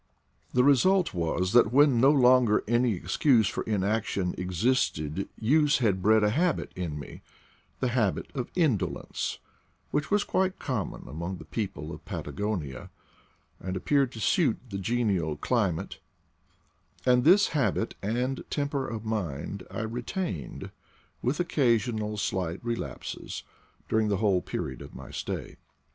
[0.53, 6.23] The result was that when no longer any excuse for inaction existed use had bred
[6.23, 7.21] a habit in me—
[7.81, 9.37] the habit of indolence,
[9.91, 12.89] which was quite common among the people of Patagonia,
[13.59, 15.99] and appeared to suit the genial climate;
[17.05, 20.71] and this habit and temper of mind I retained,
[21.21, 23.43] with occa sional slight relapses,
[23.87, 25.57] during the whole period of my stay.